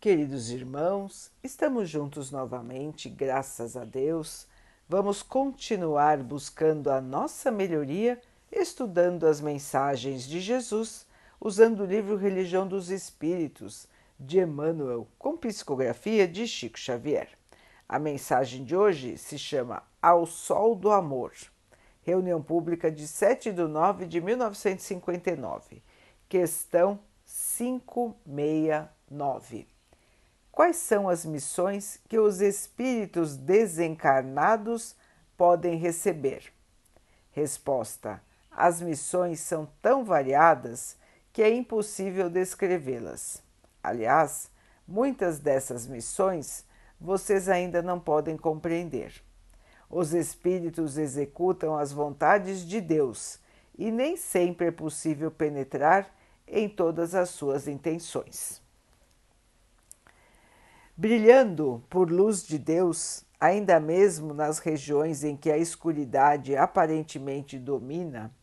[0.00, 4.46] Queridos irmãos, estamos juntos novamente, graças a Deus.
[4.88, 8.22] Vamos continuar buscando a nossa melhoria,
[8.52, 11.04] estudando as mensagens de Jesus,
[11.40, 13.88] usando o livro Religião dos Espíritos,
[14.20, 17.30] de Emmanuel, com psicografia de Chico Xavier.
[17.88, 21.32] A mensagem de hoje se chama Ao Sol do Amor,
[22.02, 25.82] reunião pública de 7 de 9 de 1959,
[26.28, 29.77] questão 569.
[30.58, 34.96] Quais são as missões que os espíritos desencarnados
[35.36, 36.52] podem receber?
[37.30, 38.20] Resposta:
[38.50, 40.96] As missões são tão variadas
[41.32, 43.40] que é impossível descrevê-las.
[43.80, 44.50] Aliás,
[44.84, 46.64] muitas dessas missões
[47.00, 49.22] vocês ainda não podem compreender.
[49.88, 53.38] Os espíritos executam as vontades de Deus
[53.78, 56.12] e nem sempre é possível penetrar
[56.48, 58.60] em todas as suas intenções.
[61.00, 68.34] Brilhando por luz de Deus, ainda mesmo nas regiões em que a escuridade aparentemente domina,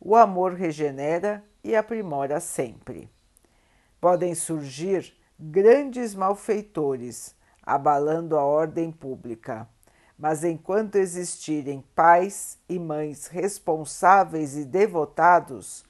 [0.00, 3.10] o amor regenera e aprimora sempre.
[4.00, 9.68] Podem surgir grandes malfeitores, abalando a ordem pública,
[10.18, 15.84] mas enquanto existirem pais e mães responsáveis e devotados,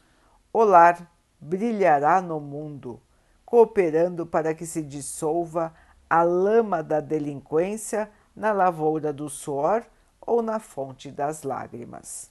[0.52, 3.00] o lar brilhará no mundo,
[3.46, 5.72] cooperando para que se dissolva
[6.08, 9.84] a lama da delinquência na lavoura do suor
[10.20, 12.30] ou na fonte das lágrimas.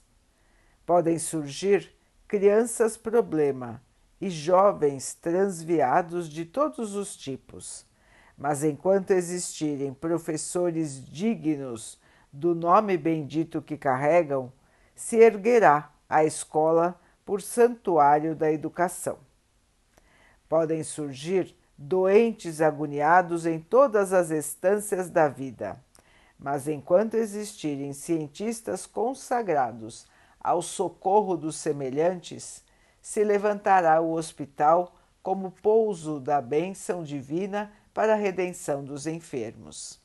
[0.86, 1.92] Podem surgir
[2.26, 3.82] crianças problema
[4.20, 7.86] e jovens transviados de todos os tipos,
[8.36, 12.00] mas enquanto existirem professores dignos
[12.32, 14.52] do nome bendito que carregam,
[14.94, 19.18] se erguerá a escola por santuário da educação.
[20.48, 25.78] Podem surgir doentes agoniados em todas as estâncias da vida.
[26.36, 30.06] Mas enquanto existirem cientistas consagrados
[30.40, 32.64] ao socorro dos semelhantes,
[33.00, 40.00] se levantará o hospital como pouso da bênção divina para a redenção dos enfermos.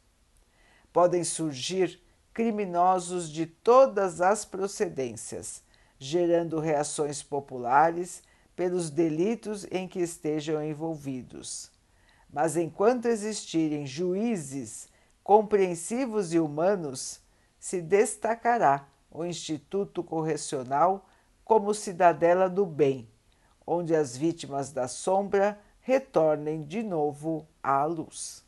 [0.91, 2.00] Podem surgir
[2.33, 5.63] criminosos de todas as procedências,
[6.00, 8.22] gerando reações populares
[8.56, 11.72] pelos delitos em que estejam envolvidos.
[12.31, 14.88] Mas enquanto existirem juízes
[15.24, 17.22] compreensivos e humanos,
[17.59, 21.08] se destacará o Instituto Correcional
[21.46, 23.08] como cidadela do bem,
[23.66, 28.44] onde as vítimas da sombra retornem de novo à luz.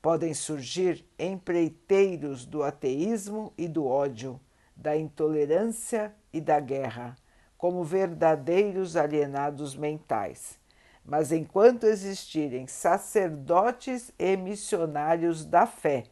[0.00, 4.40] Podem surgir empreiteiros do ateísmo e do ódio,
[4.74, 7.16] da intolerância e da guerra
[7.56, 10.58] como verdadeiros alienados mentais.
[11.04, 16.04] Mas enquanto existirem sacerdotes e missionários da fé,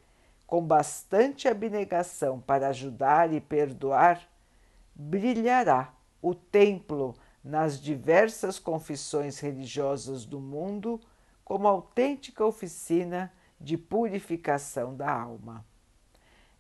[0.46, 4.28] com bastante abnegação para ajudar e perdoar,
[4.94, 11.00] brilhará o templo nas diversas confissões religiosas do mundo
[11.44, 15.64] como autêntica oficina de purificação da alma.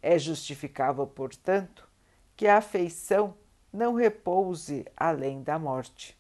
[0.02, 1.88] É justificável, portanto,
[2.36, 3.34] que a afeição
[3.74, 6.16] não repouse além da morte.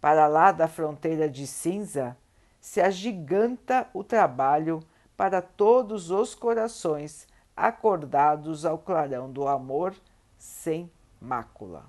[0.00, 2.16] Para lá da fronteira de cinza
[2.60, 4.80] se agiganta o trabalho
[5.16, 9.94] para todos os corações acordados ao clarão do amor
[10.36, 10.90] sem
[11.20, 11.84] mácula.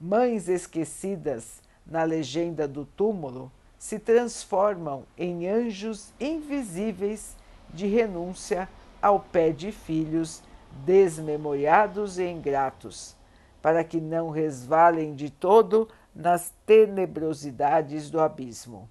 [0.00, 7.36] Mães esquecidas na legenda do túmulo se transformam em anjos invisíveis
[7.68, 8.66] de renúncia
[9.02, 10.42] ao pé de filhos
[10.86, 13.14] desmemoriados e ingratos
[13.64, 18.90] para que não resvalem de todo nas tenebrosidades do abismo.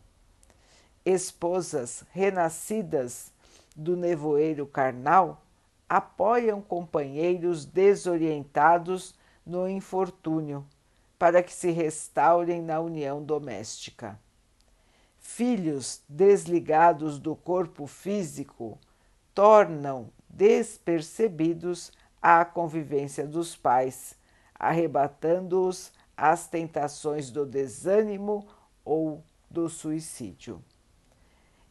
[1.06, 3.32] Esposas renascidas
[3.76, 5.44] do nevoeiro carnal
[5.88, 9.14] apoiam companheiros desorientados
[9.46, 10.66] no infortúnio,
[11.20, 14.20] para que se restaurem na união doméstica.
[15.20, 18.80] Filhos desligados do corpo físico
[19.36, 24.16] tornam despercebidos a convivência dos pais
[24.68, 28.48] arrebatando-os às tentações do desânimo
[28.86, 30.64] ou do suicídio.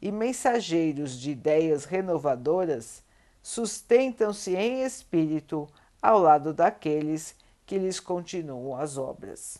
[0.00, 3.02] E mensageiros de ideias renovadoras
[3.42, 5.68] sustentam-se em espírito
[6.00, 7.34] ao lado daqueles
[7.64, 9.58] que lhes continuam as obras.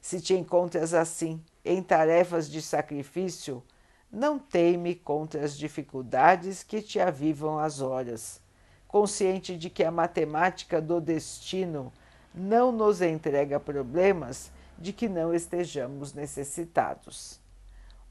[0.00, 3.62] Se te encontras assim em tarefas de sacrifício,
[4.10, 8.40] não teime contra as dificuldades que te avivam as horas,
[8.86, 11.92] consciente de que a matemática do destino
[12.34, 17.40] não nos entrega problemas de que não estejamos necessitados.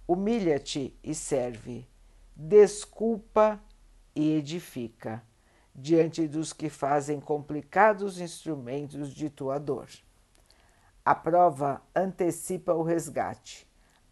[0.07, 1.88] humilha-te e serve,
[2.35, 3.62] desculpa
[4.13, 5.23] e edifica,
[5.73, 9.88] diante dos que fazem complicados instrumentos de tua dor.
[11.06, 13.65] A prova antecipa o resgate,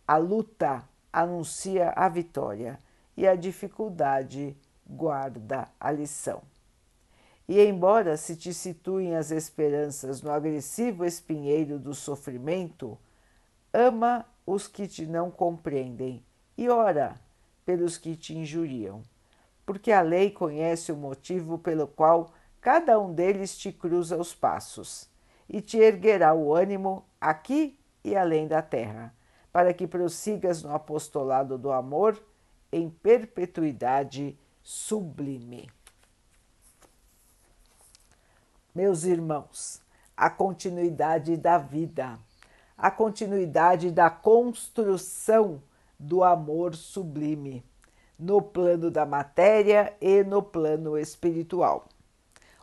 [0.08, 2.80] a luta anuncia a vitória
[3.18, 4.56] e a dificuldade
[4.88, 6.42] guarda a lição.
[7.50, 12.96] E embora se te situem as esperanças no agressivo espinheiro do sofrimento,
[13.74, 16.24] ama os que te não compreendem
[16.56, 17.16] e ora
[17.66, 19.01] pelos que te injuriam,
[19.66, 22.31] porque a lei conhece o motivo pelo qual
[22.62, 25.10] cada um deles te cruza os passos
[25.50, 29.12] e te erguerá o ânimo aqui e além da terra,
[29.52, 32.24] para que prossigas no apostolado do amor
[32.72, 35.68] em perpetuidade sublime.
[38.74, 39.81] Meus irmãos,
[40.16, 42.19] a continuidade da vida,
[42.77, 45.63] a continuidade da construção
[45.98, 47.66] do amor sublime
[48.18, 51.88] no plano da matéria e no plano espiritual.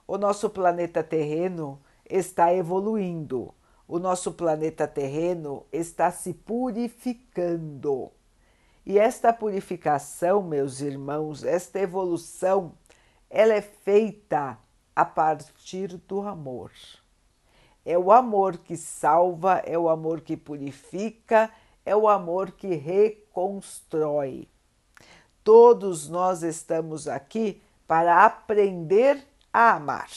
[0.07, 3.53] O nosso planeta terreno está evoluindo,
[3.89, 8.13] o nosso planeta terreno está se purificando.
[8.87, 12.75] E esta purificação, meus irmãos, esta evolução,
[13.29, 14.57] ela é feita
[14.97, 16.73] a partir do amor.
[17.85, 21.49] É o amor que salva, é o amor que purifica,
[21.85, 24.49] é o amor que reconstrói.
[25.45, 30.11] Todos nós estamos aqui para aprender a amar.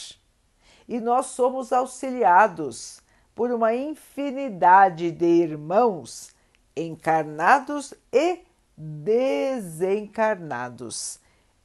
[0.88, 3.04] E nós somos auxiliados
[3.36, 6.34] por uma infinidade de irmãos
[6.76, 8.40] encarnados e
[8.76, 11.20] desencarnados,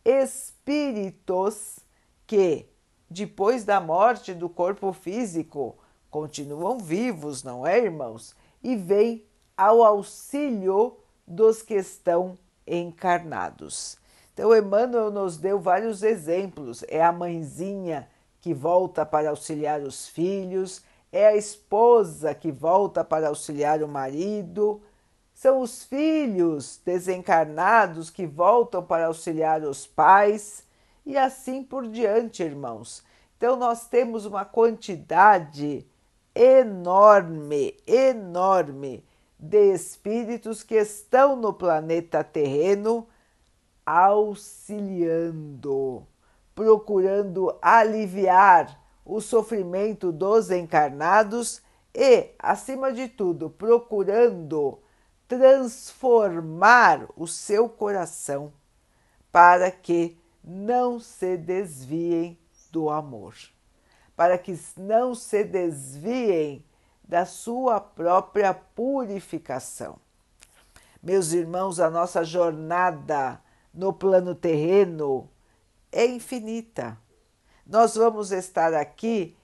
[0.05, 1.81] espíritos
[2.27, 2.69] que,
[3.15, 5.77] depois da morte do corpo físico,
[6.11, 8.35] continuam vivos, não é, irmãos?
[8.61, 9.25] E vêm
[9.57, 13.97] ao auxílio dos que estão encarnados.
[14.33, 16.85] Então, Emmanuel nos deu vários exemplos.
[16.89, 18.09] É a mãezinha
[18.41, 20.83] que volta para auxiliar os filhos,
[21.13, 24.83] é a esposa que volta para auxiliar o marido,
[25.33, 30.64] são os filhos desencarnados que voltam para auxiliar os pais
[31.05, 33.05] e assim por diante, irmãos.
[33.37, 35.87] Então, nós temos uma quantidade
[36.35, 39.05] enorme, enorme
[39.39, 43.07] de espíritos que estão no planeta terreno
[43.85, 45.27] auxiliando,
[46.55, 51.61] procurando aliviar o sofrimento dos encarnados
[51.95, 54.79] e, acima de tudo, procurando
[55.29, 58.51] transformar o seu coração
[59.31, 62.39] para que não se desviem
[62.71, 63.35] do amor,
[64.15, 66.63] para que não se desviem
[67.03, 69.99] da sua própria purificação.
[71.03, 73.41] Meus irmãos, a nossa jornada
[73.73, 75.31] no plano terreno
[75.91, 76.99] é infinita.
[77.67, 79.37] Nós vamos estar aqui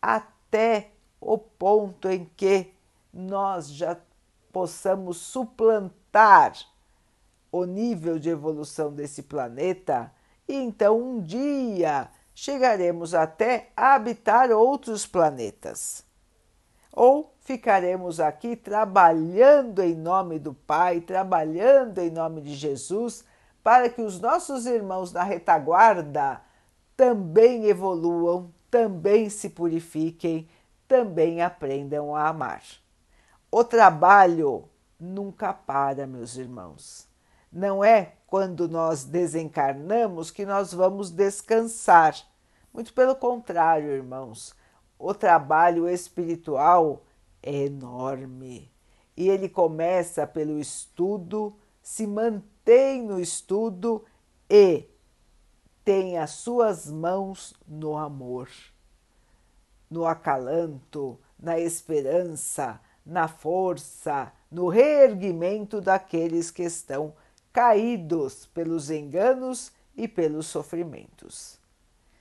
[0.00, 0.90] até
[1.20, 2.72] o ponto em que
[3.12, 3.96] nós já
[4.52, 6.54] possamos suplantar
[7.50, 10.12] o nível de evolução desse planeta
[10.48, 16.04] e então um dia chegaremos até a habitar outros planetas.
[16.92, 23.24] Ou ficaremos aqui trabalhando em nome do Pai, trabalhando em nome de Jesus,
[23.62, 26.40] para que os nossos irmãos na retaguarda
[26.96, 30.48] também evoluam, também se purifiquem,
[30.88, 32.62] também aprendam a amar.
[33.50, 34.68] O trabalho
[34.98, 37.08] nunca para, meus irmãos.
[37.52, 42.14] Não é quando nós desencarnamos que nós vamos descansar.
[42.72, 44.54] Muito pelo contrário, irmãos.
[44.98, 47.04] O trabalho espiritual
[47.42, 48.70] é enorme
[49.16, 54.04] e ele começa pelo estudo, se mantém no estudo
[54.50, 54.84] e
[55.84, 58.48] tem as suas mãos no amor,
[59.88, 67.14] no acalanto, na esperança, na força, no reerguimento daqueles que estão
[67.56, 71.58] caídos pelos enganos e pelos sofrimentos.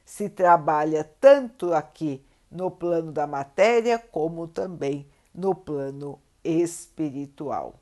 [0.05, 7.75] Se trabalha tanto aqui no plano da matéria como também no plano espiritual.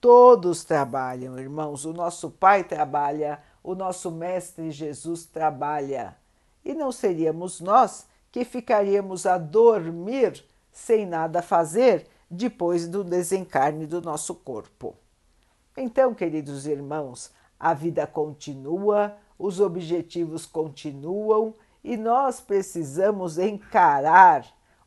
[0.00, 1.84] Todos trabalham, irmãos.
[1.84, 6.16] O nosso Pai trabalha, o nosso Mestre Jesus trabalha.
[6.64, 10.42] E não seríamos nós que ficaríamos a dormir
[10.72, 14.96] sem nada fazer depois do desencarne do nosso corpo.
[15.76, 24.46] Então, queridos irmãos, a vida continua, os objetivos continuam e nós precisamos encarar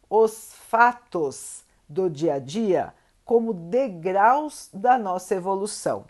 [0.09, 2.93] os fatos do dia a dia
[3.25, 6.05] como degraus da nossa evolução.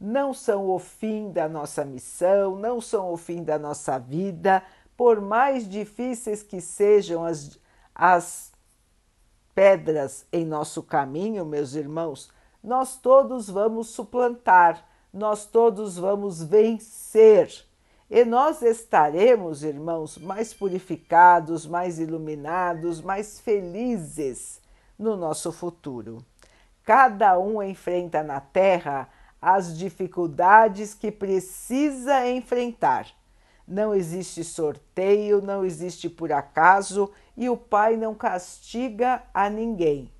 [0.00, 4.62] Não são o fim da nossa missão, não são o fim da nossa vida,
[4.96, 7.58] por mais difíceis que sejam as,
[7.94, 8.52] as
[9.54, 12.30] pedras em nosso caminho, meus irmãos,
[12.62, 17.66] nós todos vamos suplantar, nós todos vamos vencer.
[18.10, 24.60] E nós estaremos, irmãos, mais purificados, mais iluminados, mais felizes
[24.98, 26.24] no nosso futuro.
[26.84, 29.08] Cada um enfrenta na Terra
[29.40, 33.06] as dificuldades que precisa enfrentar.
[33.66, 40.10] Não existe sorteio, não existe por acaso e o Pai não castiga a ninguém.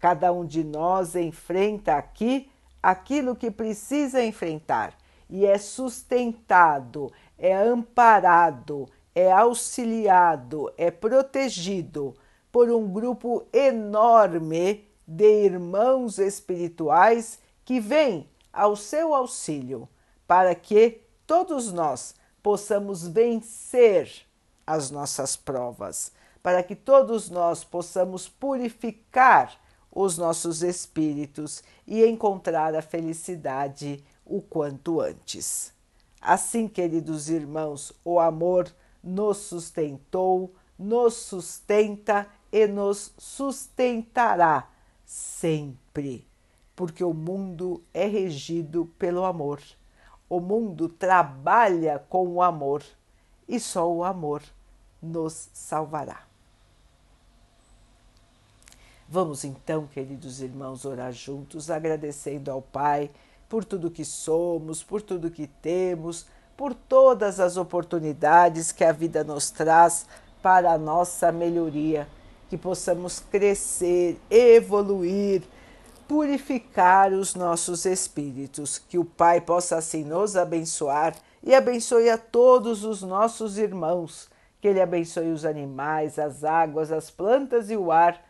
[0.00, 2.50] Cada um de nós enfrenta aqui
[2.82, 4.94] aquilo que precisa enfrentar.
[5.28, 12.16] E é sustentado, é amparado, é auxiliado, é protegido
[12.50, 19.88] por um grupo enorme de irmãos espirituais que vêm ao seu auxílio
[20.26, 24.26] para que todos nós possamos vencer
[24.66, 29.60] as nossas provas, para que todos nós possamos purificar
[29.92, 35.72] os nossos espíritos e encontrar a felicidade o quanto antes.
[36.20, 38.70] Assim, queridos irmãos, o amor
[39.02, 44.68] nos sustentou, nos sustenta e nos sustentará
[45.04, 46.26] sempre,
[46.76, 49.60] porque o mundo é regido pelo amor.
[50.28, 52.84] O mundo trabalha com o amor
[53.48, 54.42] e só o amor
[55.02, 56.29] nos salvará.
[59.12, 63.10] Vamos então, queridos irmãos, orar juntos, agradecendo ao Pai
[63.48, 66.26] por tudo que somos, por tudo que temos,
[66.56, 70.06] por todas as oportunidades que a vida nos traz
[70.40, 72.06] para a nossa melhoria,
[72.48, 75.42] que possamos crescer, evoluir,
[76.06, 82.84] purificar os nossos espíritos, que o Pai possa assim nos abençoar e abençoe a todos
[82.84, 84.28] os nossos irmãos,
[84.60, 88.29] que Ele abençoe os animais, as águas, as plantas e o ar